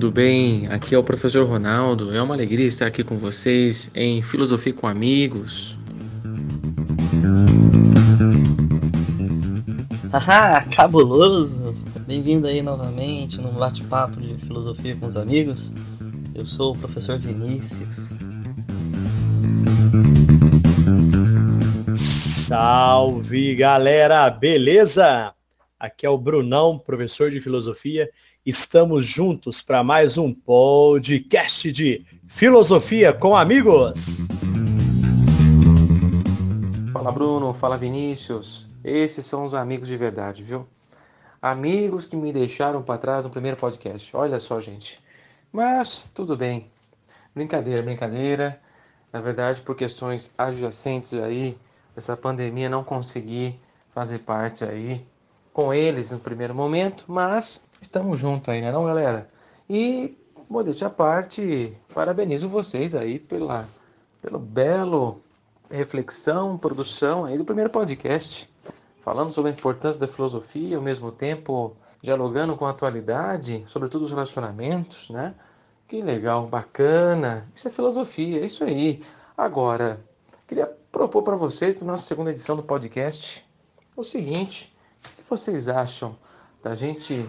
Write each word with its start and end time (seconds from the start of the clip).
tudo 0.00 0.12
bem? 0.12 0.66
Aqui 0.68 0.94
é 0.94 0.98
o 0.98 1.04
professor 1.04 1.46
Ronaldo. 1.46 2.14
É 2.14 2.22
uma 2.22 2.32
alegria 2.32 2.64
estar 2.64 2.86
aqui 2.86 3.04
com 3.04 3.18
vocês 3.18 3.90
em 3.94 4.22
Filosofia 4.22 4.72
com 4.72 4.86
Amigos. 4.86 5.76
Haha, 10.10 10.62
cabuloso! 10.74 11.74
Bem-vindo 12.06 12.46
aí 12.46 12.62
novamente 12.62 13.38
num 13.38 13.52
bate-papo 13.52 14.18
de 14.22 14.38
filosofia 14.38 14.96
com 14.96 15.04
os 15.04 15.18
amigos. 15.18 15.74
Eu 16.34 16.46
sou 16.46 16.72
o 16.72 16.78
professor 16.78 17.18
Vinícius. 17.18 18.16
Salve 21.94 23.54
galera, 23.54 24.30
beleza? 24.30 25.34
Aqui 25.80 26.04
é 26.04 26.10
o 26.10 26.18
Brunão, 26.18 26.78
professor 26.78 27.30
de 27.30 27.40
filosofia. 27.40 28.10
Estamos 28.44 29.06
juntos 29.06 29.62
para 29.62 29.82
mais 29.82 30.18
um 30.18 30.30
podcast 30.30 31.72
de 31.72 32.04
filosofia 32.28 33.14
com 33.14 33.34
amigos. 33.34 34.28
Fala 36.92 37.10
Bruno, 37.10 37.54
fala 37.54 37.78
Vinícius. 37.78 38.68
Esses 38.84 39.24
são 39.24 39.42
os 39.44 39.54
amigos 39.54 39.88
de 39.88 39.96
verdade, 39.96 40.42
viu? 40.42 40.68
Amigos 41.40 42.04
que 42.04 42.14
me 42.14 42.30
deixaram 42.30 42.82
para 42.82 42.98
trás 42.98 43.24
no 43.24 43.30
primeiro 43.30 43.56
podcast. 43.56 44.14
Olha 44.14 44.38
só, 44.38 44.60
gente. 44.60 44.98
Mas 45.50 46.10
tudo 46.14 46.36
bem. 46.36 46.66
Brincadeira, 47.34 47.80
brincadeira. 47.80 48.60
Na 49.10 49.22
verdade, 49.22 49.62
por 49.62 49.74
questões 49.74 50.34
adjacentes 50.36 51.14
aí, 51.14 51.56
essa 51.96 52.14
pandemia 52.18 52.68
não 52.68 52.84
consegui 52.84 53.58
fazer 53.94 54.18
parte 54.18 54.62
aí 54.62 55.02
com 55.52 55.72
eles 55.72 56.10
no 56.10 56.18
primeiro 56.18 56.54
momento, 56.54 57.04
mas 57.08 57.64
estamos 57.80 58.18
juntos 58.18 58.48
aí, 58.48 58.60
né 58.60 58.70
não, 58.70 58.84
galera? 58.86 59.28
E, 59.68 60.16
modéstia 60.48 60.86
à 60.86 60.90
parte, 60.90 61.76
parabenizo 61.94 62.48
vocês 62.48 62.94
aí 62.94 63.18
pela, 63.18 63.68
pelo 64.22 64.38
belo 64.38 65.20
reflexão, 65.70 66.58
produção 66.58 67.24
aí 67.24 67.38
do 67.38 67.44
primeiro 67.44 67.70
podcast, 67.70 68.50
falando 69.00 69.32
sobre 69.32 69.50
a 69.50 69.54
importância 69.54 70.00
da 70.00 70.08
filosofia, 70.08 70.76
ao 70.76 70.82
mesmo 70.82 71.12
tempo 71.12 71.76
dialogando 72.02 72.56
com 72.56 72.66
a 72.66 72.70
atualidade, 72.70 73.62
sobretudo 73.66 74.04
os 74.04 74.10
relacionamentos, 74.10 75.10
né? 75.10 75.34
Que 75.86 76.00
legal, 76.00 76.46
bacana. 76.46 77.48
Isso 77.54 77.68
é 77.68 77.70
filosofia, 77.70 78.40
é 78.40 78.46
isso 78.46 78.64
aí. 78.64 79.02
Agora, 79.36 80.00
queria 80.46 80.66
propor 80.90 81.22
para 81.22 81.36
vocês, 81.36 81.74
para 81.74 81.86
nossa 81.86 82.06
segunda 82.06 82.30
edição 82.30 82.56
do 82.56 82.62
podcast, 82.62 83.44
o 83.96 84.02
seguinte: 84.02 84.72
o 85.04 85.22
que 85.22 85.28
vocês 85.28 85.68
acham 85.68 86.16
da 86.62 86.74
gente 86.74 87.28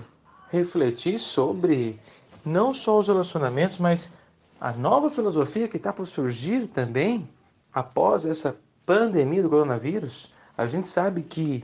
refletir 0.49 1.17
sobre 1.17 1.99
não 2.45 2.73
só 2.73 2.99
os 2.99 3.07
relacionamentos, 3.07 3.77
mas 3.77 4.13
a 4.59 4.73
nova 4.73 5.09
filosofia 5.09 5.67
que 5.67 5.77
está 5.77 5.93
por 5.93 6.05
surgir 6.05 6.67
também 6.67 7.27
após 7.73 8.25
essa 8.25 8.55
pandemia 8.85 9.41
do 9.41 9.49
coronavírus? 9.49 10.31
A 10.57 10.67
gente 10.67 10.87
sabe 10.87 11.21
que 11.21 11.63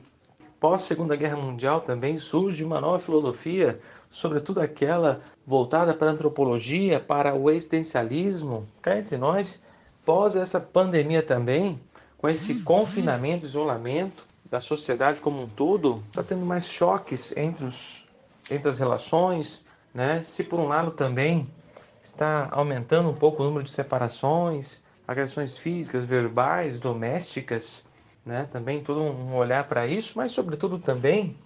pós 0.59 0.83
Segunda 0.83 1.15
Guerra 1.15 1.37
Mundial 1.37 1.81
também 1.81 2.17
surge 2.17 2.63
uma 2.63 2.81
nova 2.81 2.99
filosofia, 2.99 3.79
sobretudo 4.09 4.61
aquela 4.61 5.21
voltada 5.45 5.93
para 5.93 6.09
a 6.09 6.13
antropologia, 6.13 6.99
para 6.99 7.35
o 7.35 7.49
existencialismo. 7.49 8.67
Cá 8.81 8.97
entre 8.97 9.17
nós, 9.17 9.63
pós 10.05 10.35
essa 10.35 10.59
pandemia 10.59 11.21
também, 11.21 11.79
com 12.17 12.27
esse 12.29 12.63
confinamento, 12.63 13.45
isolamento, 13.45 14.25
da 14.49 14.59
sociedade 14.59 15.19
como 15.19 15.43
um 15.43 15.47
todo, 15.47 16.03
está 16.07 16.23
tendo 16.23 16.45
mais 16.45 16.65
choques 16.65 17.35
entre, 17.35 17.65
os, 17.65 18.05
entre 18.49 18.69
as 18.69 18.79
relações, 18.79 19.63
né? 19.93 20.21
Se 20.23 20.43
por 20.43 20.59
um 20.59 20.67
lado 20.67 20.91
também 20.91 21.47
está 22.01 22.47
aumentando 22.51 23.09
um 23.09 23.13
pouco 23.13 23.43
o 23.43 23.45
número 23.45 23.63
de 23.63 23.71
separações, 23.71 24.83
agressões 25.07 25.57
físicas, 25.57 26.05
verbais, 26.05 26.79
domésticas, 26.79 27.85
né? 28.25 28.47
Também 28.51 28.81
todo 28.81 29.01
um 29.01 29.35
olhar 29.35 29.67
para 29.67 29.85
isso, 29.85 30.13
mas 30.15 30.31
sobretudo 30.31 30.79
também, 30.79 31.37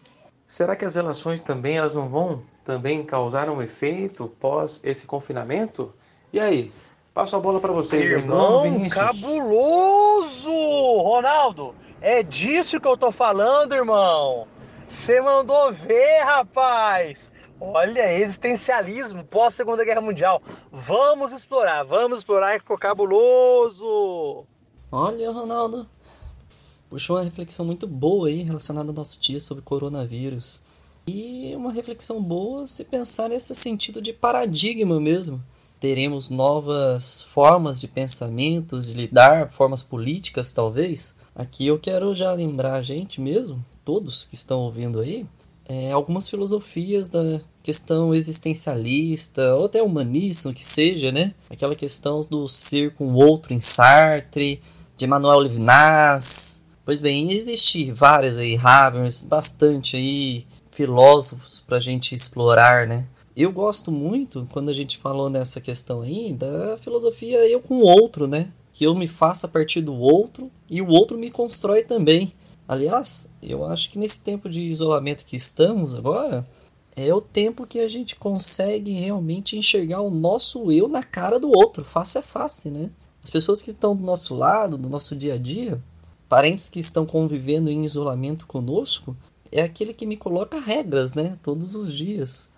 será 0.45 0.75
que 0.75 0.85
as 0.85 0.95
relações 0.95 1.41
também 1.41 1.77
elas 1.77 1.95
não 1.95 2.07
vão 2.07 2.43
também 2.63 3.03
causar 3.03 3.49
um 3.49 3.61
efeito 3.61 4.27
pós 4.39 4.79
esse 4.83 5.07
confinamento? 5.07 5.93
E 6.31 6.39
aí, 6.39 6.71
passo 7.13 7.35
a 7.35 7.39
bola 7.39 7.59
para 7.59 7.71
vocês, 7.73 8.09
irmão. 8.09 8.63
Cabuloso, 8.89 10.51
Ronaldo. 11.01 11.75
É 12.01 12.23
disso 12.23 12.81
que 12.81 12.87
eu 12.87 12.97
tô 12.97 13.11
falando, 13.11 13.75
irmão. 13.75 14.47
Você 14.87 15.21
mandou 15.21 15.71
ver, 15.71 16.23
rapaz. 16.23 17.31
Olha, 17.59 18.11
existencialismo 18.19 19.23
pós 19.23 19.53
Segunda 19.53 19.85
Guerra 19.85 20.01
Mundial. 20.01 20.41
Vamos 20.71 21.31
explorar, 21.31 21.83
vamos 21.83 22.19
explorar 22.19 22.53
que 22.53 22.61
ficou 22.61 22.75
cabuloso. 22.75 24.47
Olha, 24.91 25.31
Ronaldo. 25.31 25.87
Puxou 26.89 27.17
uma 27.17 27.23
reflexão 27.23 27.63
muito 27.63 27.85
boa 27.85 28.29
aí 28.29 28.41
relacionada 28.41 28.89
ao 28.89 28.95
nosso 28.95 29.21
dia 29.21 29.39
sobre 29.39 29.63
coronavírus. 29.63 30.63
E 31.05 31.53
uma 31.55 31.71
reflexão 31.71 32.21
boa 32.21 32.65
se 32.65 32.83
pensar 32.83 33.29
nesse 33.29 33.53
sentido 33.53 34.01
de 34.01 34.11
paradigma 34.11 34.99
mesmo. 34.99 35.41
Teremos 35.81 36.29
novas 36.29 37.23
formas 37.23 37.81
de 37.81 37.89
pensamentos, 37.89 38.87
de 38.87 38.93
lidar, 38.93 39.51
formas 39.51 39.83
políticas 39.83 40.53
talvez, 40.53 41.13
Aqui 41.33 41.65
eu 41.65 41.79
quero 41.79 42.13
já 42.13 42.31
lembrar 42.33 42.75
a 42.75 42.81
gente 42.81 43.21
mesmo, 43.21 43.63
todos 43.85 44.25
que 44.25 44.35
estão 44.35 44.59
ouvindo 44.59 44.99
aí, 44.99 45.25
é, 45.65 45.91
algumas 45.91 46.29
filosofias 46.29 47.09
da 47.09 47.39
questão 47.63 48.13
existencialista 48.13 49.55
ou 49.55 49.65
até 49.65 49.81
humanista, 49.81 50.53
que 50.53 50.63
seja, 50.63 51.11
né? 51.11 51.33
Aquela 51.49 51.75
questão 51.75 52.21
do 52.29 52.49
ser 52.49 52.93
com 52.95 53.13
o 53.13 53.15
outro 53.15 53.53
em 53.53 53.59
Sartre, 53.61 54.61
de 54.97 55.05
Emmanuel 55.05 55.39
Levinas. 55.39 56.61
Pois 56.83 56.99
bem, 56.99 57.31
existe 57.31 57.91
várias 57.91 58.35
aí, 58.35 58.59
Habermas, 58.61 59.23
bastante 59.23 59.95
aí 59.95 60.45
filósofos 60.69 61.61
para 61.61 61.77
a 61.77 61.81
gente 61.81 62.13
explorar, 62.13 62.87
né? 62.87 63.05
Eu 63.35 63.51
gosto 63.51 63.91
muito, 63.91 64.47
quando 64.51 64.69
a 64.69 64.73
gente 64.73 64.97
falou 64.97 65.29
nessa 65.29 65.61
questão 65.61 66.01
aí, 66.01 66.33
da 66.33 66.77
filosofia 66.77 67.47
eu 67.47 67.61
com 67.61 67.75
o 67.75 67.85
outro, 67.85 68.27
né? 68.27 68.51
que 68.73 68.85
eu 68.85 68.95
me 68.95 69.07
faça 69.07 69.47
a 69.47 69.49
partir 69.49 69.81
do 69.81 69.93
outro 69.93 70.49
e 70.69 70.81
o 70.81 70.87
outro 70.87 71.17
me 71.17 71.29
constrói 71.29 71.83
também. 71.83 72.31
Aliás, 72.67 73.29
eu 73.41 73.65
acho 73.65 73.89
que 73.89 73.99
nesse 73.99 74.23
tempo 74.23 74.49
de 74.49 74.61
isolamento 74.61 75.25
que 75.25 75.35
estamos 75.35 75.93
agora, 75.93 76.47
é 76.95 77.13
o 77.13 77.21
tempo 77.21 77.67
que 77.67 77.79
a 77.79 77.87
gente 77.87 78.15
consegue 78.15 78.91
realmente 78.91 79.57
enxergar 79.57 80.01
o 80.01 80.09
nosso 80.11 80.71
eu 80.71 80.87
na 80.87 81.03
cara 81.03 81.39
do 81.39 81.49
outro, 81.49 81.83
face 81.83 82.17
a 82.17 82.21
face, 82.21 82.69
né? 82.69 82.89
As 83.23 83.29
pessoas 83.29 83.61
que 83.61 83.71
estão 83.71 83.95
do 83.95 84.03
nosso 84.03 84.35
lado, 84.35 84.77
do 84.77 84.89
nosso 84.89 85.15
dia 85.15 85.35
a 85.35 85.37
dia, 85.37 85.81
parentes 86.27 86.69
que 86.69 86.79
estão 86.79 87.05
convivendo 87.05 87.69
em 87.69 87.85
isolamento 87.85 88.47
conosco, 88.47 89.15
é 89.51 89.61
aquele 89.61 89.93
que 89.93 90.05
me 90.05 90.17
coloca 90.17 90.59
regras, 90.59 91.13
né? 91.13 91.37
Todos 91.43 91.75
os 91.75 91.93
dias 91.93 92.49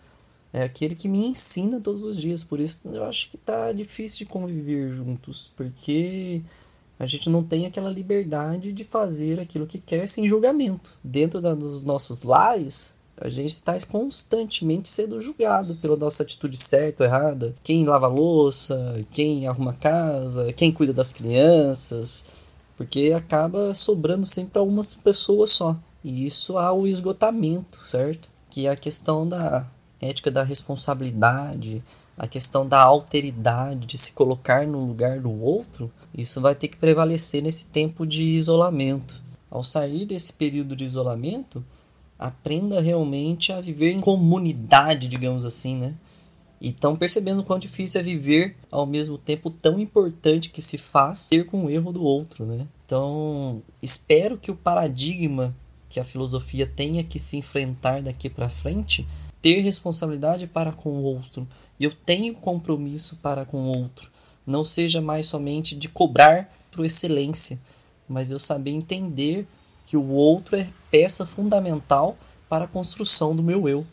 é 0.54 0.62
aquele 0.62 0.94
que 0.94 1.10
me 1.10 1.26
ensina 1.26 1.82
todos 1.82 2.04
os 2.04 2.22
dias. 2.22 2.44
Por 2.44 2.60
isso 2.60 2.88
eu 2.88 3.04
acho 3.04 3.30
que 3.32 3.38
tá 3.38 3.72
difícil 3.72 4.20
de 4.20 4.26
conviver 4.26 4.92
juntos, 4.92 5.52
porque 5.58 6.44
a 7.00 7.08
gente 7.08 7.28
não 7.28 7.44
tem 7.44 7.66
aquela 7.66 7.90
liberdade 7.90 8.72
de 8.72 8.84
fazer 8.84 9.40
aquilo 9.40 9.66
que 9.66 9.80
quer 9.80 10.08
sem 10.08 10.28
julgamento. 10.28 11.00
Dentro 11.04 11.42
da, 11.42 11.56
dos 11.56 11.84
nossos 11.84 12.22
lares, 12.22 12.96
a 13.18 13.30
gente 13.30 13.52
está 13.52 13.76
constantemente 13.88 14.90
sendo 14.90 15.20
julgado 15.20 15.76
pela 15.78 15.98
nossa 15.98 16.22
atitude 16.22 16.58
certa 16.58 17.04
ou 17.04 17.10
errada. 17.10 17.56
Quem 17.64 17.84
lava 17.84 18.08
louça, 18.08 19.04
quem 19.12 19.48
arruma 19.48 19.74
casa, 19.74 20.54
quem 20.54 20.72
cuida 20.72 20.94
das 20.94 21.12
crianças, 21.12 22.26
porque 22.78 23.12
acaba 23.16 23.74
sobrando 23.74 24.28
sempre 24.28 24.52
para 24.52 24.62
umas 24.62 24.94
pessoas 24.94 25.50
só. 25.50 25.76
E 26.04 26.28
isso 26.28 26.60
há 26.60 26.72
o 26.72 26.86
esgotamento, 26.86 27.80
certo? 27.88 28.30
Que 28.52 28.68
é 28.68 28.70
a 28.70 28.76
questão 28.76 29.28
da 29.28 29.66
ética 30.04 30.30
da 30.30 30.44
responsabilidade, 30.44 31.84
a 32.18 32.28
questão 32.28 32.68
da 32.68 32.82
alteridade, 32.82 33.88
de 33.88 33.98
se 33.98 34.14
colocar 34.14 34.68
no 34.68 34.86
lugar 34.86 35.20
do 35.20 35.32
outro, 35.32 35.92
isso 36.16 36.40
vai 36.40 36.54
ter 36.54 36.68
que 36.68 36.78
prevalecer 36.78 37.42
nesse 37.42 37.68
tempo 37.68 38.06
de 38.06 38.24
isolamento. 38.24 39.22
Ao 39.50 39.64
sair 39.64 40.06
desse 40.06 40.34
período 40.34 40.76
de 40.76 40.84
isolamento, 40.84 41.64
aprenda 42.18 42.82
realmente 42.82 43.52
a 43.52 43.60
viver 43.60 43.92
em 43.92 44.02
comunidade, 44.02 45.08
digamos 45.08 45.44
assim, 45.44 45.76
né? 45.76 45.96
E 46.62 46.70
estão 46.70 46.96
percebendo 46.96 47.44
quão 47.44 47.60
difícil 47.60 48.00
é 48.00 48.04
viver 48.04 48.56
ao 48.72 48.86
mesmo 48.86 49.18
tempo 49.18 49.50
tão 49.50 49.80
importante 49.80 50.50
que 50.50 50.62
se 50.62 50.78
faz 50.78 51.20
ser 51.20 51.46
com 51.46 51.66
o 51.66 51.70
erro 51.70 51.92
do 51.92 52.04
outro, 52.04 52.46
né? 52.46 52.68
Então, 52.86 53.62
espero 53.82 54.38
que 54.38 54.50
o 54.50 54.56
paradigma 54.56 55.54
que 55.90 56.00
a 56.00 56.04
filosofia 56.04 56.66
tenha 56.66 57.04
que 57.04 57.20
se 57.20 57.38
enfrentar 57.38 58.02
daqui 58.02 58.28
para 58.28 58.50
frente 58.50 59.06
ter 59.44 59.60
responsabilidade 59.60 60.48
para 60.48 60.72
com 60.72 60.90
o 60.90 61.04
outro. 61.04 61.46
Eu 61.78 61.92
tenho 61.92 62.34
compromisso 62.34 63.18
para 63.18 63.44
com 63.44 63.66
o 63.66 63.78
outro. 63.78 64.10
Não 64.48 64.64
seja 64.64 65.02
mais 65.02 65.28
somente 65.28 65.76
de 65.76 65.90
cobrar 65.90 66.50
por 66.72 66.86
excelência, 66.86 67.60
mas 68.08 68.32
eu 68.32 68.40
saber 68.40 68.72
entender 68.72 69.46
que 69.86 69.98
o 69.98 70.08
outro 70.08 70.56
é 70.56 70.68
peça 70.90 71.26
fundamental 71.26 72.18
para 72.48 72.66
a 72.66 72.68
construção 72.68 73.36
do 73.36 73.44
meu 73.44 73.68
eu. 73.68 73.86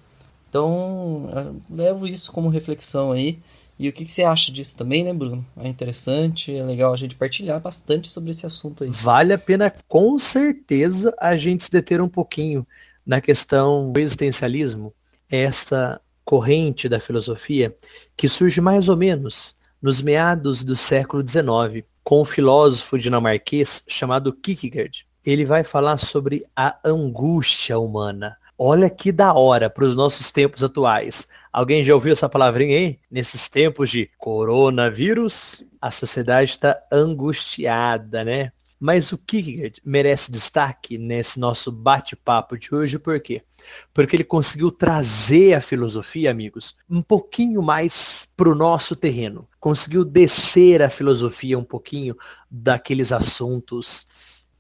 Então, 0.49 1.29
levo 1.69 2.07
isso 2.07 2.33
como 2.33 2.49
reflexão 2.49 3.13
aí. 3.13 3.41
E 3.79 3.89
o 3.89 3.93
que, 3.93 4.05
que, 4.05 4.13
você 4.13 4.23
acha 4.23 4.53
disso 4.53 4.77
também, 4.77 5.03
né, 5.03 5.13
Bruno? 5.13 5.45
É 5.57 5.67
interessante, 5.67 6.55
é 6.55 6.63
legal 6.63 6.93
a 6.93 6.97
gente 6.97 7.15
partilhar 7.15 7.59
bastante 7.59 8.11
sobre 8.11 8.31
esse 8.31 8.45
assunto 8.45 8.85
aí. 8.85 8.91
Vale 8.91 9.33
a 9.33 9.39
pena, 9.39 9.73
com 9.89 10.19
certeza, 10.19 11.15
a 11.19 11.37
gente 11.37 11.65
se 11.65 11.71
deter 11.71 12.01
um 12.01 12.09
pouquinho 12.09 12.67
na 13.07 13.21
questão 13.21 13.91
do 13.91 13.99
existencialismo, 13.99 14.93
esta 15.31 16.01
corrente 16.25 16.89
da 16.89 17.01
filosofia 17.01 17.75
que 18.17 18.29
surge 18.29 18.61
mais 18.61 18.89
ou 18.89 18.97
menos 18.97 19.57
nos 19.81 20.03
meados 20.03 20.63
do 20.63 20.77
século 20.77 21.27
XIX, 21.27 21.85
com 22.05 22.23
um 22.23 22.25
filósofo 22.25 22.99
dinamarquês 22.99 23.85
chamado 23.89 24.33
Kierkegaard. 24.33 25.07
Ele 25.25 25.45
vai 25.45 25.65
falar 25.65 25.97
sobre 25.97 26.45
a 26.55 26.77
angústia 26.85 27.79
humana. 27.79 28.37
Olha 28.59 28.91
que 28.91 29.11
da 29.11 29.33
hora 29.33 29.71
para 29.71 29.85
os 29.85 29.97
nossos 29.97 30.31
tempos 30.31 30.63
atuais. 30.63 31.27
Alguém 31.51 31.83
já 31.83 31.95
ouviu 31.95 32.13
essa 32.13 32.29
palavrinha 32.29 32.77
aí? 32.77 32.99
Nesses 33.11 33.49
tempos 33.49 33.89
de 33.89 34.11
coronavírus, 34.19 35.65
a 35.81 35.91
sociedade 35.91 36.51
está 36.51 36.79
angustiada, 36.93 38.23
né? 38.23 38.53
Mas 38.81 39.13
o 39.13 39.19
que 39.19 39.75
merece 39.85 40.33
destaque 40.33 40.97
nesse 40.97 41.39
nosso 41.39 41.71
bate-papo 41.71 42.57
de 42.57 42.75
hoje, 42.75 42.99
por 42.99 43.21
quê? 43.21 43.43
Porque 43.93 44.17
ele 44.17 44.25
conseguiu 44.25 44.73
trazer 44.73 45.53
a 45.53 45.61
filosofia, 45.61 46.31
amigos, 46.31 46.75
um 46.89 47.03
pouquinho 47.03 47.63
mais 47.63 48.27
para 48.35 48.49
o 48.49 48.55
nosso 48.55 48.97
terreno. 48.97 49.47
Conseguiu 49.61 50.03
descer 50.03 50.81
a 50.81 50.89
filosofia 50.89 51.59
um 51.59 51.65
pouquinho 51.65 52.17
daqueles 52.51 53.13
assuntos 53.13 54.09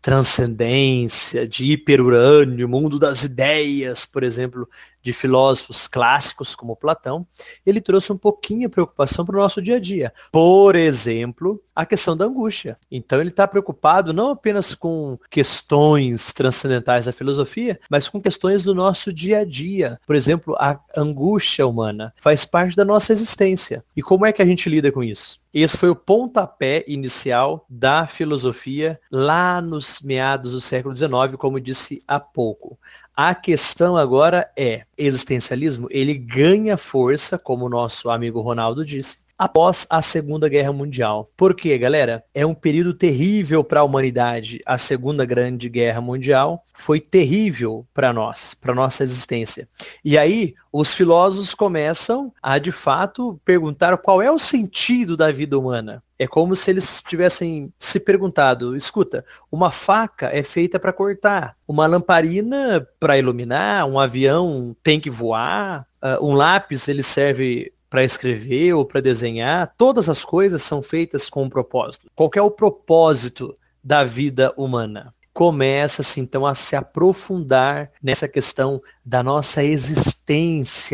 transcendência, 0.03 1.47
de 1.47 1.73
hiperurânio, 1.73 2.69
mundo 2.69 2.99
das 2.99 3.23
ideias, 3.23 4.07
por 4.07 4.23
exemplo, 4.23 4.69
de 5.03 5.13
filósofos 5.13 5.89
clássicos 5.89 6.55
como 6.55 6.77
Platão, 6.77 7.27
ele 7.65 7.81
trouxe 7.81 8.13
um 8.13 8.19
pouquinho 8.19 8.67
a 8.67 8.71
preocupação 8.71 9.25
para 9.25 9.37
o 9.37 9.41
nosso 9.41 9.61
dia 9.61 9.77
a 9.77 9.81
dia. 9.81 10.13
Por 10.31 10.77
exemplo, 10.77 11.63
a 11.75 11.87
questão 11.87 12.17
da 12.17 12.27
angústia. 12.27 12.77
Então 12.91 13.21
ele 13.21 13.31
está 13.31 13.49
preocupado 13.49 14.13
não 14.13 14.31
apenas 14.31 14.75
com 14.75 15.19
questões 15.31 16.33
transcendentais 16.33 17.07
da 17.07 17.13
filosofia, 17.13 17.81
mas 17.89 18.09
com 18.09 18.21
questões 18.21 18.65
do 18.65 18.75
nosso 18.75 19.13
dia 19.13 19.39
a 19.39 19.45
dia. 19.45 19.99
Por 20.07 20.15
exemplo, 20.15 20.55
a 20.59 20.79
angústia 20.97 21.67
humana 21.67 22.13
faz 22.21 22.45
parte 22.45 22.77
da 22.77 22.85
nossa 22.85 23.13
existência. 23.13 23.83
E 23.97 24.03
como 24.03 24.27
é 24.27 24.33
que 24.33 24.43
a 24.43 24.47
gente 24.47 24.69
lida 24.69 24.93
com 24.93 25.03
isso? 25.03 25.41
Esse 25.53 25.77
foi 25.77 25.89
o 25.89 25.97
pontapé 25.97 26.85
inicial 26.87 27.65
da 27.69 28.07
filosofia 28.07 29.01
lá 29.11 29.61
nos 29.61 30.01
meados 30.01 30.53
do 30.53 30.61
século 30.61 30.97
XIX, 30.97 31.37
como 31.37 31.59
disse 31.59 32.05
há 32.07 32.21
pouco. 32.21 32.79
A 33.23 33.35
questão 33.35 33.99
agora 33.99 34.51
é, 34.57 34.87
existencialismo, 34.97 35.89
ele 35.91 36.15
ganha 36.15 36.79
força, 36.79 37.39
como 37.39 37.67
o 37.67 37.69
nosso 37.69 38.09
amigo 38.09 38.41
Ronaldo 38.41 38.83
disse, 38.83 39.19
após 39.41 39.87
a 39.89 40.03
Segunda 40.03 40.51
Guerra 40.51 40.71
Mundial. 40.71 41.31
Por 41.35 41.55
quê, 41.55 41.79
galera? 41.79 42.23
É 42.35 42.45
um 42.45 42.53
período 42.53 42.93
terrível 42.93 43.65
para 43.65 43.81
a 43.81 43.83
humanidade. 43.83 44.61
A 44.67 44.77
Segunda 44.77 45.25
Grande 45.25 45.67
Guerra 45.71 46.03
Mundial 46.03 46.63
foi 46.75 47.01
terrível 47.01 47.87
para 47.95 48.13
nós, 48.13 48.53
para 48.53 48.75
nossa 48.75 49.03
existência. 49.03 49.67
E 50.05 50.19
aí, 50.19 50.55
os 50.71 50.93
filósofos 50.93 51.55
começam 51.55 52.31
a, 52.43 52.59
de 52.59 52.71
fato, 52.71 53.41
perguntar 53.43 53.97
qual 53.97 54.21
é 54.21 54.31
o 54.31 54.39
sentido 54.39 55.17
da 55.17 55.33
vida 55.33 55.59
humana. 55.59 56.03
É 56.19 56.27
como 56.27 56.55
se 56.55 56.71
eles 56.71 57.03
tivessem 57.09 57.73
se 57.79 57.99
perguntado: 57.99 58.77
escuta, 58.77 59.25
uma 59.51 59.71
faca 59.71 60.29
é 60.31 60.43
feita 60.43 60.79
para 60.79 60.93
cortar, 60.93 61.57
uma 61.67 61.87
lamparina 61.87 62.87
para 63.01 63.17
iluminar, 63.17 63.87
um 63.87 63.99
avião 63.99 64.77
tem 64.83 65.01
que 65.01 65.09
voar, 65.09 65.87
uh, 66.03 66.23
um 66.23 66.35
lápis 66.35 66.89
ele 66.89 67.03
serve 67.03 67.73
para 67.91 68.05
escrever 68.05 68.73
ou 68.73 68.85
para 68.85 69.03
desenhar. 69.03 69.75
Todas 69.77 70.09
as 70.09 70.25
coisas 70.25 70.63
são 70.63 70.81
feitas 70.81 71.29
com 71.29 71.43
um 71.43 71.51
propósito. 71.51 72.09
Qual 72.15 72.31
é 72.37 72.41
o 72.41 72.51
propósito 72.51 73.59
da 73.83 74.05
vida 74.05 74.55
humana? 74.57 75.13
começa-se 75.33 76.21
então 76.21 76.45
a 76.45 76.55
se 76.55 76.77
aprofundar 76.77 77.91
nessa 78.03 78.29
questão 78.29 78.83
da 79.05 79.23
nossa 79.23 79.63
existência 79.63 80.20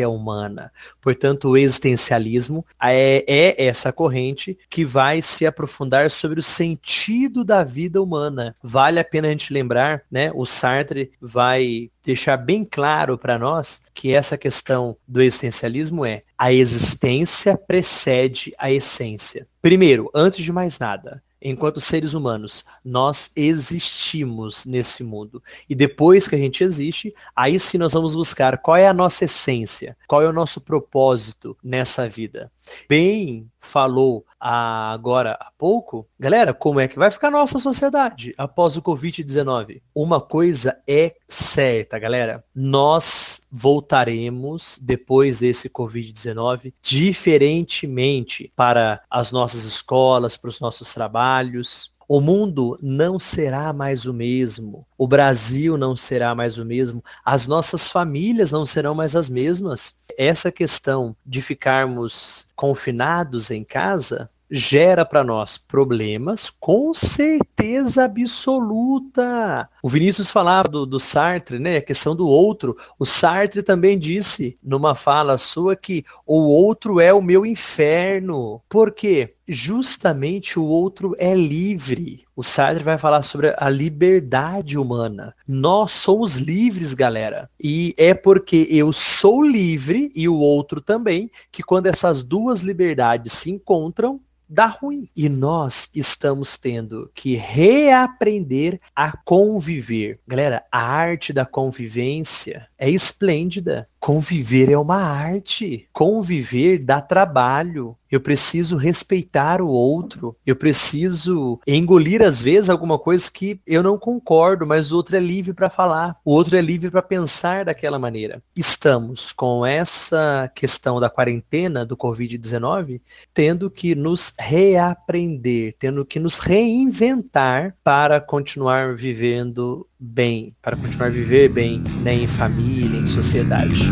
humana. 0.09 0.71
Portanto, 1.01 1.49
o 1.49 1.57
existencialismo 1.57 2.65
é, 2.81 3.23
é, 3.27 3.65
essa 3.65 3.91
corrente 3.91 4.57
que 4.69 4.83
vai 4.83 5.21
se 5.21 5.45
aprofundar 5.45 6.09
sobre 6.09 6.39
o 6.39 6.43
sentido 6.43 7.43
da 7.43 7.63
vida 7.63 8.01
humana. 8.01 8.55
Vale 8.63 8.99
a 8.99 9.03
pena 9.03 9.27
a 9.27 9.31
gente 9.31 9.53
lembrar, 9.53 10.03
né? 10.09 10.31
O 10.33 10.45
Sartre 10.45 11.11
vai 11.21 11.89
deixar 12.03 12.37
bem 12.37 12.63
claro 12.63 13.17
para 13.17 13.37
nós 13.37 13.81
que 13.93 14.13
essa 14.13 14.37
questão 14.37 14.95
do 15.07 15.21
existencialismo 15.21 16.05
é 16.05 16.23
a 16.37 16.53
existência 16.53 17.57
precede 17.57 18.53
a 18.57 18.71
essência. 18.71 19.47
Primeiro, 19.61 20.09
antes 20.13 20.43
de 20.43 20.53
mais 20.53 20.79
nada, 20.79 21.21
enquanto 21.49 21.79
seres 21.79 22.13
humanos, 22.13 22.65
nós 22.83 23.31
existimos 23.35 24.65
nesse 24.65 25.03
mundo. 25.03 25.41
E 25.69 25.75
depois 25.75 26.27
que 26.27 26.35
a 26.35 26.37
gente 26.37 26.63
existe, 26.63 27.13
aí 27.35 27.59
sim 27.59 27.77
nós 27.77 27.93
vamos 27.93 28.15
buscar 28.15 28.57
qual 28.57 28.77
é 28.77 28.87
a 28.87 28.93
nossa 28.93 29.25
essência, 29.25 29.97
qual 30.07 30.21
é 30.21 30.27
o 30.27 30.33
nosso 30.33 30.61
propósito 30.61 31.57
nessa 31.63 32.07
vida. 32.07 32.51
Bem 32.87 33.49
falou 33.59 34.25
agora 34.39 35.37
há 35.39 35.51
pouco, 35.57 36.07
galera, 36.19 36.53
como 36.53 36.79
é 36.79 36.87
que 36.87 36.97
vai 36.97 37.11
ficar 37.11 37.27
a 37.27 37.31
nossa 37.31 37.59
sociedade 37.59 38.33
após 38.37 38.77
o 38.77 38.81
Covid-19? 38.81 39.81
Uma 39.93 40.21
coisa 40.21 40.77
é 40.87 41.15
certa, 41.27 41.99
galera, 41.99 42.43
nós 42.55 43.41
voltaremos 43.51 44.79
depois 44.81 45.37
desse 45.37 45.69
Covid-19 45.69 46.73
diferentemente 46.81 48.51
para 48.55 49.01
as 49.09 49.31
nossas 49.31 49.65
escolas, 49.65 50.37
para 50.37 50.49
os 50.49 50.59
nossos 50.59 50.93
trabalhos, 50.93 51.93
o 52.07 52.21
mundo 52.21 52.79
não 52.81 53.19
será 53.19 53.73
mais 53.73 54.05
o 54.05 54.13
mesmo. 54.13 54.87
O 54.97 55.07
Brasil 55.07 55.77
não 55.77 55.95
será 55.95 56.33
mais 56.33 56.57
o 56.57 56.63
mesmo. 56.63 57.03
As 57.23 57.47
nossas 57.47 57.89
famílias 57.89 58.51
não 58.51 58.65
serão 58.65 58.95
mais 58.95 59.15
as 59.15 59.29
mesmas. 59.29 59.93
Essa 60.17 60.51
questão 60.51 61.15
de 61.25 61.41
ficarmos 61.41 62.47
confinados 62.55 63.51
em 63.51 63.63
casa 63.63 64.29
gera 64.49 65.05
para 65.05 65.23
nós 65.23 65.57
problemas 65.57 66.49
com 66.49 66.93
certeza 66.93 68.05
absoluta. 68.05 69.69
O 69.83 69.89
Vinícius 69.89 70.31
falava 70.31 70.69
do, 70.69 70.85
do, 70.85 70.99
Sartre, 70.99 71.59
né? 71.59 71.77
A 71.77 71.81
questão 71.81 72.15
do 72.15 72.27
outro. 72.27 72.77
O 72.97 73.05
Sartre 73.05 73.61
também 73.61 73.99
disse 73.99 74.57
numa 74.63 74.95
fala 74.95 75.37
sua 75.37 75.75
que 75.75 76.05
o 76.25 76.47
outro 76.47 76.99
é 76.99 77.13
o 77.13 77.21
meu 77.21 77.45
inferno. 77.45 78.61
Por 78.69 78.93
quê? 78.93 79.33
Justamente 79.47 80.59
o 80.59 80.65
outro 80.65 81.15
é 81.17 81.33
livre. 81.33 82.25
O 82.35 82.43
Sartre 82.43 82.83
vai 82.83 82.97
falar 82.97 83.21
sobre 83.21 83.55
a 83.57 83.69
liberdade 83.69 84.77
humana. 84.77 85.33
Nós 85.47 85.91
somos 85.91 86.35
livres, 86.35 86.93
galera. 86.93 87.49
E 87.57 87.95
é 87.97 88.13
porque 88.13 88.67
eu 88.69 88.91
sou 88.91 89.41
livre 89.41 90.11
e 90.13 90.27
o 90.27 90.35
outro 90.35 90.81
também, 90.81 91.31
que 91.49 91.63
quando 91.63 91.87
essas 91.87 92.23
duas 92.23 92.59
liberdades 92.59 93.31
se 93.33 93.49
encontram, 93.49 94.19
dá 94.47 94.65
ruim. 94.65 95.09
E 95.15 95.29
nós 95.29 95.89
estamos 95.93 96.57
tendo 96.57 97.09
que 97.13 97.35
reaprender 97.35 98.79
a 98.95 99.11
conviver. 99.11 100.19
Galera, 100.27 100.63
a 100.71 100.79
arte 100.79 101.33
da 101.33 101.45
convivência 101.45 102.67
é 102.77 102.89
esplêndida. 102.89 103.87
Conviver 103.99 104.71
é 104.71 104.77
uma 104.77 105.01
arte. 105.01 105.87
Conviver 105.91 106.77
dá 106.77 107.01
trabalho. 107.01 107.97
Eu 108.09 108.21
preciso 108.21 108.77
respeitar 108.77 109.61
o 109.61 109.67
outro. 109.67 110.35
Eu 110.45 110.55
preciso 110.55 111.59
engolir, 111.67 112.21
às 112.21 112.41
vezes, 112.41 112.69
alguma 112.69 112.97
coisa 112.97 113.29
que 113.29 113.59
eu 113.67 113.83
não 113.83 113.97
concordo, 113.97 114.65
mas 114.65 114.91
o 114.91 114.95
outro 114.95 115.17
é 115.17 115.19
livre 115.19 115.53
para 115.53 115.69
falar. 115.69 116.15
O 116.23 116.31
outro 116.31 116.55
é 116.55 116.61
livre 116.61 116.89
para 116.89 117.01
pensar 117.01 117.65
daquela 117.65 117.99
maneira. 117.99 118.41
Estamos 118.55 119.33
com 119.33 119.65
essa 119.65 120.49
questão 120.55 120.99
da 120.99 121.09
quarentena 121.09 121.85
do 121.85 121.97
Covid-19 121.97 123.01
tendo 123.33 123.69
que 123.69 123.93
nos 123.93 124.33
reaprender, 124.39 125.75
tendo 125.79 126.05
que 126.05 126.19
nos 126.19 126.37
reinventar 126.37 127.75
para 127.83 128.21
continuar 128.21 128.95
vivendo 128.95 129.87
bem, 129.99 130.55
para 130.61 130.77
continuar 130.77 131.09
viver 131.09 131.49
bem 131.49 131.83
né, 132.01 132.13
em 132.13 132.27
família, 132.27 132.99
em 132.99 133.05
sociedade. 133.05 133.83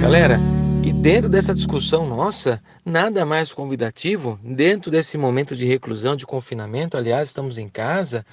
Galera, 0.00 0.38
e 0.82 0.92
dentro 0.92 1.30
dessa 1.30 1.54
discussão 1.54 2.06
nossa, 2.06 2.62
nada 2.84 3.24
mais 3.24 3.52
convidativo, 3.52 4.38
dentro 4.42 4.90
desse 4.90 5.16
momento 5.16 5.56
de 5.56 5.64
reclusão, 5.64 6.14
de 6.14 6.26
confinamento, 6.26 6.96
aliás, 6.96 7.28
estamos 7.28 7.56
em 7.56 7.68
casa, 7.68 8.26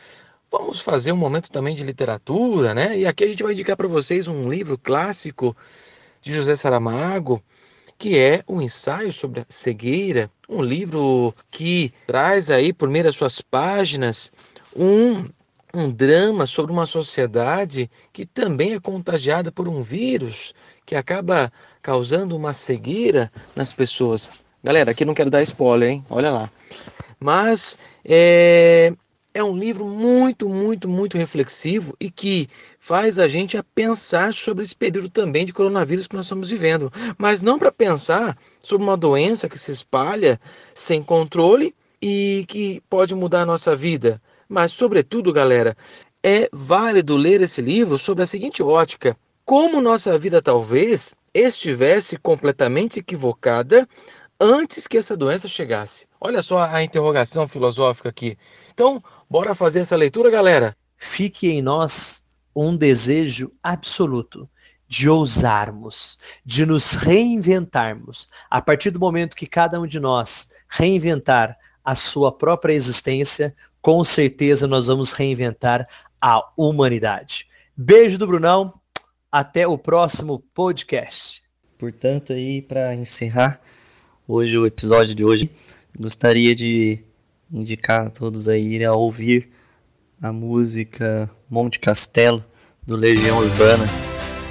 vamos 0.51 0.81
fazer 0.81 1.13
um 1.13 1.17
momento 1.17 1.49
também 1.49 1.73
de 1.73 1.83
literatura, 1.83 2.73
né? 2.73 2.97
E 2.97 3.05
aqui 3.05 3.23
a 3.23 3.27
gente 3.27 3.41
vai 3.41 3.53
indicar 3.53 3.77
para 3.77 3.87
vocês 3.87 4.27
um 4.27 4.49
livro 4.49 4.77
clássico 4.77 5.55
de 6.21 6.33
José 6.33 6.55
Saramago, 6.55 7.41
que 7.97 8.17
é 8.17 8.43
um 8.47 8.61
ensaio 8.61 9.11
sobre 9.11 9.41
a 9.41 9.45
cegueira, 9.49 10.29
um 10.47 10.61
livro 10.61 11.33
que 11.49 11.93
traz 12.07 12.49
aí 12.49 12.73
por 12.73 12.89
meio 12.89 13.05
das 13.05 13.15
suas 13.15 13.41
páginas 13.41 14.31
um 14.75 15.29
um 15.73 15.89
drama 15.89 16.45
sobre 16.45 16.71
uma 16.71 16.85
sociedade 16.85 17.89
que 18.11 18.25
também 18.25 18.73
é 18.73 18.79
contagiada 18.79 19.51
por 19.51 19.67
um 19.67 19.81
vírus 19.81 20.53
que 20.85 20.95
acaba 20.95 21.51
causando 21.81 22.35
uma 22.35 22.53
cegueira 22.53 23.31
nas 23.55 23.71
pessoas. 23.71 24.29
Galera, 24.63 24.91
aqui 24.91 25.05
não 25.05 25.13
quero 25.13 25.29
dar 25.29 25.41
spoiler, 25.43 25.89
hein? 25.89 26.05
Olha 26.09 26.29
lá. 26.29 26.51
Mas 27.19 27.79
é, 28.03 28.93
é 29.33 29.43
um 29.43 29.55
livro 29.57 29.85
muito, 29.85 30.47
muito, 30.49 30.87
muito 30.87 31.17
reflexivo 31.17 31.95
e 31.99 32.09
que 32.09 32.47
faz 32.77 33.17
a 33.17 33.27
gente 33.27 33.57
a 33.57 33.63
pensar 33.63 34.33
sobre 34.33 34.63
esse 34.63 34.75
período 34.75 35.09
também 35.09 35.45
de 35.45 35.53
coronavírus 35.53 36.07
que 36.07 36.15
nós 36.15 36.25
estamos 36.25 36.49
vivendo. 36.49 36.91
Mas 37.17 37.41
não 37.41 37.57
para 37.57 37.71
pensar 37.71 38.37
sobre 38.59 38.85
uma 38.85 38.97
doença 38.97 39.47
que 39.47 39.57
se 39.57 39.71
espalha 39.71 40.39
sem 40.75 41.01
controle 41.01 41.73
e 42.01 42.45
que 42.47 42.81
pode 42.89 43.15
mudar 43.15 43.41
a 43.41 43.45
nossa 43.45 43.75
vida. 43.75 44.21
Mas, 44.49 44.71
sobretudo, 44.71 45.31
galera, 45.31 45.77
é 46.23 46.49
válido 46.51 47.15
ler 47.15 47.41
esse 47.41 47.61
livro 47.61 47.97
sob 47.97 48.21
a 48.21 48.27
seguinte 48.27 48.61
ótica: 48.61 49.15
como 49.45 49.79
nossa 49.79 50.17
vida 50.19 50.41
talvez 50.41 51.13
estivesse 51.33 52.17
completamente 52.17 52.99
equivocada 52.99 53.87
antes 54.41 54.87
que 54.87 54.97
essa 54.97 55.15
doença 55.15 55.47
chegasse. 55.47 56.07
Olha 56.19 56.41
só 56.41 56.63
a 56.63 56.81
interrogação 56.81 57.47
filosófica 57.47 58.09
aqui. 58.09 58.35
Então, 58.73 59.01
bora 59.29 59.53
fazer 59.53 59.81
essa 59.81 59.95
leitura, 59.95 60.31
galera? 60.31 60.75
Fique 60.97 61.47
em 61.47 61.61
nós 61.61 62.23
um 62.55 62.75
desejo 62.75 63.51
absoluto 63.61 64.49
de 64.87 65.07
ousarmos, 65.07 66.17
de 66.43 66.65
nos 66.65 66.95
reinventarmos. 66.95 68.27
A 68.49 68.59
partir 68.59 68.89
do 68.89 68.99
momento 68.99 69.37
que 69.37 69.45
cada 69.45 69.79
um 69.79 69.85
de 69.85 69.99
nós 69.99 70.49
reinventar 70.67 71.55
a 71.85 71.93
sua 71.93 72.31
própria 72.31 72.73
existência, 72.73 73.55
com 73.79 74.03
certeza 74.03 74.67
nós 74.67 74.87
vamos 74.87 75.11
reinventar 75.11 75.87
a 76.19 76.43
humanidade. 76.57 77.47
Beijo 77.77 78.17
do 78.17 78.27
Brunão, 78.27 78.73
até 79.31 79.67
o 79.67 79.77
próximo 79.77 80.39
podcast. 80.53 81.43
Portanto, 81.77 82.33
aí 82.33 82.61
para 82.61 82.93
encerrar 82.93 83.61
hoje 84.27 84.57
o 84.57 84.65
episódio 84.65 85.13
de 85.15 85.23
hoje, 85.23 85.49
gostaria 85.99 86.55
de 86.55 86.99
indicar 87.51 88.07
a 88.07 88.09
todos 88.09 88.47
aí 88.47 88.83
a 88.83 88.93
ouvir 88.93 89.49
a 90.21 90.31
música 90.31 91.29
Monte 91.49 91.79
Castelo 91.79 92.43
do 92.85 92.95
Legião 92.95 93.39
Urbana 93.39 93.85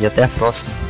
e 0.00 0.06
até 0.06 0.24
a 0.24 0.28
próxima. 0.28 0.89